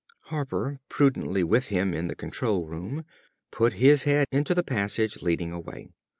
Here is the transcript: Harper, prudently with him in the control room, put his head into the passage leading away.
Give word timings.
Harper, 0.33 0.79
prudently 0.89 1.43
with 1.43 1.67
him 1.67 1.93
in 1.93 2.07
the 2.07 2.15
control 2.15 2.65
room, 2.65 3.05
put 3.51 3.73
his 3.73 4.01
head 4.05 4.25
into 4.31 4.55
the 4.55 4.63
passage 4.63 5.21
leading 5.21 5.51
away. 5.53 5.89